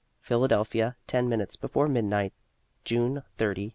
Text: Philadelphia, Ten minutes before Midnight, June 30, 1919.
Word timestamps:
Philadelphia, 0.19 0.95
Ten 1.05 1.29
minutes 1.29 1.55
before 1.55 1.87
Midnight, 1.87 2.33
June 2.83 3.21
30, 3.37 3.65
1919. 3.65 3.69